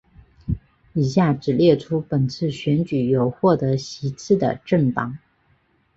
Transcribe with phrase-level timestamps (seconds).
[0.93, 5.19] 以下只列出本次选举有获得席次的政党